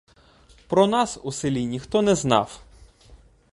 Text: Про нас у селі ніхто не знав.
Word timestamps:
Про 0.67 0.87
нас 0.87 1.19
у 1.23 1.31
селі 1.31 1.65
ніхто 1.65 2.01
не 2.01 2.15
знав. 2.15 2.61